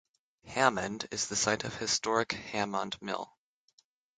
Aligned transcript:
Hammond 0.45 1.07
is 1.11 1.27
the 1.27 1.35
site 1.35 1.63
of 1.63 1.73
the 1.73 1.77
historic 1.77 2.31
Hammond 2.31 2.99
Mill. 3.03 3.31